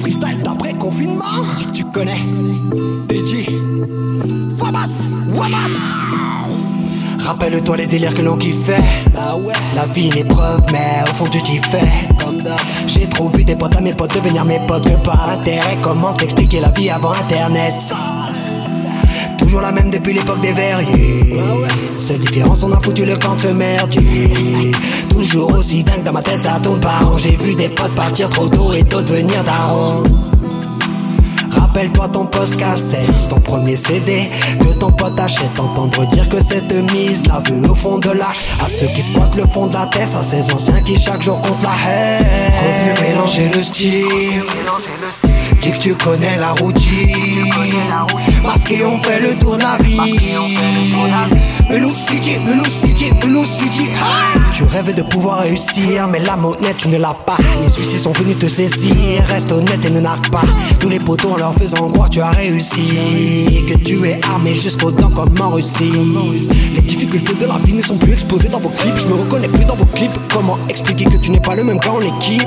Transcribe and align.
Freestyle 0.00 0.42
d'après 0.42 0.74
confinement. 0.74 1.24
Dis 1.56 1.64
que 1.66 1.72
tu 1.72 1.84
connais. 1.84 2.20
DJ. 3.08 3.48
Famas. 4.58 4.88
Wamas. 5.34 5.70
Rappelle-toi 7.20 7.76
les 7.78 7.86
délires 7.86 8.14
que 8.14 8.22
l'on 8.22 8.36
kiffait. 8.36 8.82
Bah 9.14 9.34
ouais. 9.36 9.54
La 9.74 9.86
vie 9.86 10.08
une 10.08 10.18
épreuve, 10.18 10.62
mais 10.70 11.02
au 11.04 11.14
fond 11.14 11.26
tu 11.30 11.42
t'y 11.42 11.58
fais. 11.58 11.88
J'ai 12.86 13.08
trop 13.08 13.28
vu 13.28 13.44
des 13.44 13.56
potes 13.56 13.76
à 13.76 13.80
mes 13.80 13.94
potes 13.94 14.14
devenir 14.14 14.44
mes 14.44 14.60
potes 14.66 14.84
que 14.84 14.96
par 15.04 15.30
intérêt. 15.30 15.78
Comment 15.82 16.12
t'expliquer 16.12 16.60
la 16.60 16.68
vie 16.70 16.90
avant 16.90 17.12
internet? 17.12 17.72
Toujours 19.44 19.60
la 19.60 19.72
même 19.72 19.90
depuis 19.90 20.14
l'époque 20.14 20.40
des 20.40 20.52
verriers. 20.52 21.36
Seule 21.98 22.18
différence, 22.20 22.62
on 22.62 22.72
a 22.72 22.80
foutu 22.80 23.04
le 23.04 23.14
camp 23.18 23.34
de 23.34 23.48
merdier. 23.48 24.72
Toujours 25.10 25.52
aussi 25.52 25.84
dingue 25.84 26.02
dans 26.02 26.12
ma 26.12 26.22
tête, 26.22 26.42
ça 26.42 26.58
tourne 26.62 26.80
pas. 26.80 27.00
J'ai 27.18 27.36
vu 27.36 27.54
des 27.54 27.68
potes 27.68 27.94
partir 27.94 28.30
trop 28.30 28.48
tôt 28.48 28.72
et 28.72 28.82
d'autres 28.82 29.12
venir 29.12 29.44
daron. 29.44 30.02
Rappelle-toi 31.50 32.08
ton 32.08 32.24
post 32.24 32.56
cassette, 32.56 33.28
ton 33.28 33.38
premier 33.38 33.76
CD 33.76 34.30
que 34.60 34.78
ton 34.78 34.90
pote 34.90 35.20
achète. 35.20 35.58
Entendre 35.58 36.08
dire 36.08 36.26
que 36.30 36.42
cette 36.42 36.72
mise 36.94 37.26
l'a 37.26 37.40
vu 37.40 37.68
au 37.68 37.74
fond 37.74 37.98
de 37.98 38.12
l'âge. 38.12 38.48
À 38.64 38.66
ceux 38.66 38.86
qui 38.86 39.02
squattent 39.02 39.36
le 39.36 39.44
fond 39.44 39.66
de 39.66 39.74
la 39.74 39.86
tête, 39.86 40.08
à 40.18 40.22
ces 40.24 40.50
anciens 40.54 40.80
qui 40.80 40.98
chaque 40.98 41.22
jour 41.22 41.38
comptent 41.42 41.62
la 41.62 41.92
haine. 41.92 42.43
Revenu 42.74 43.00
mélanger 43.00 43.48
le 43.54 43.62
style. 43.62 44.42
Dis 45.60 45.72
que 45.72 45.78
tu 45.78 45.94
connais 45.94 46.36
la 46.36 46.52
routine. 46.52 47.52
Masqué, 48.42 48.84
on 48.84 49.00
fait 49.02 49.20
le 49.20 49.34
tour 49.36 49.56
de 49.56 49.62
la 49.62 49.78
City. 51.94 52.38
Rêves 54.74 54.92
de 54.92 55.02
pouvoir 55.02 55.42
réussir, 55.42 56.08
mais 56.08 56.18
la 56.18 56.34
monnaie 56.34 56.74
tu 56.76 56.88
ne 56.88 56.96
l'as 56.98 57.14
pas. 57.14 57.36
Les 57.62 57.70
suicides 57.70 58.00
sont 58.00 58.10
venus 58.10 58.36
te 58.40 58.46
saisir. 58.46 59.22
Reste 59.28 59.52
honnête 59.52 59.84
et 59.84 59.90
ne 59.90 60.00
narque 60.00 60.28
pas. 60.30 60.42
Tous 60.80 60.88
les 60.88 60.98
potos 60.98 61.30
en 61.30 61.36
leur 61.36 61.54
faisant 61.54 61.88
croire 61.90 62.10
tu 62.10 62.20
as 62.20 62.30
réussi. 62.30 63.62
Que 63.68 63.78
tu 63.78 64.04
es 64.04 64.18
armé 64.24 64.52
jusqu'aux 64.52 64.90
dents 64.90 65.10
comme 65.10 65.40
en 65.40 65.50
Russie. 65.50 65.92
Les 66.74 66.80
difficultés 66.80 67.34
de 67.34 67.46
la 67.46 67.56
vie 67.64 67.74
ne 67.74 67.82
sont 67.82 67.96
plus 67.96 68.14
exposées 68.14 68.48
dans 68.48 68.58
vos 68.58 68.70
clips. 68.70 68.98
Je 68.98 69.06
me 69.06 69.14
reconnais 69.14 69.46
plus 69.46 69.64
dans 69.64 69.76
vos 69.76 69.86
clips. 69.94 70.18
Comment 70.32 70.58
expliquer 70.68 71.04
que 71.04 71.18
tu 71.18 71.30
n'es 71.30 71.40
pas 71.40 71.54
le 71.54 71.62
même 71.62 71.78
qu'en 71.78 72.00
équipe? 72.00 72.42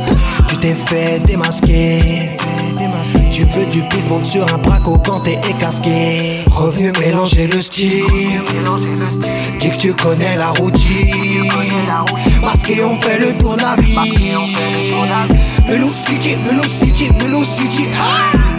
Tu 0.50 0.58
t'es 0.58 0.74
fait 0.74 1.26
démasquer. 1.26 2.32
Tu 3.32 3.46
veux 3.46 3.66
du 3.72 3.80
pif, 3.84 4.10
monte 4.10 4.26
sur 4.26 4.54
un 4.54 4.58
braco 4.58 4.98
quand 5.06 5.22
t'es 5.22 5.40
casqué. 5.60 6.44
Revenu 6.48 6.92
mélanger 7.00 7.48
le 7.48 7.62
style. 7.62 8.04
Tu 9.88 9.94
connais 9.94 10.36
la 10.36 10.50
routine. 10.50 11.50
Masqué, 12.42 12.84
on 12.84 13.00
fait 13.00 13.20
le 13.20 13.32
tour 13.38 13.56
de 13.56 13.62
la 13.62 13.78
vie. 13.78 13.96
Melou 15.66 15.94
City, 15.94 16.36
Melou 16.46 16.66
City, 16.66 17.10
Melou 17.18 17.46
City. 17.46 17.88
Ah 17.98 18.57